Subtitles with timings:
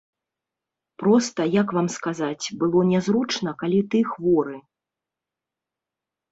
[1.03, 4.57] Проста, як вам сказаць, было нязручна, калі ты хворы.